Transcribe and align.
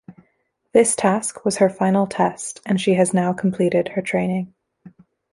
This 0.73 0.95
task 0.95 1.45
was 1.45 1.57
her 1.57 1.69
final 1.69 2.07
test 2.07 2.59
and 2.65 2.81
she 2.81 2.95
has 2.95 3.13
now 3.13 3.33
completed 3.33 3.89
her 3.89 4.01
training. 4.01 4.51